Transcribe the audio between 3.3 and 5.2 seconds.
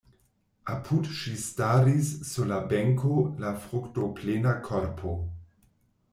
la fruktoplena korpo.